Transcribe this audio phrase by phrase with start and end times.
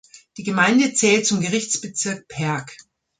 [0.37, 2.75] Die Gemeinde zählt zum Gerichtsbezirk Perg.